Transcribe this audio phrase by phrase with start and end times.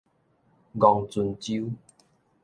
[0.79, 1.71] 昂船洲